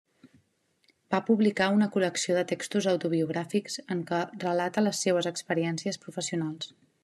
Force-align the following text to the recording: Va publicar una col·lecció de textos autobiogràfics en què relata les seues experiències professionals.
Va 1.15 1.19
publicar 1.27 1.67
una 1.75 1.89
col·lecció 1.97 2.37
de 2.39 2.45
textos 2.53 2.89
autobiogràfics 2.93 3.77
en 3.97 4.03
què 4.13 4.25
relata 4.47 4.85
les 4.87 5.05
seues 5.07 5.29
experiències 5.35 6.03
professionals. 6.07 6.75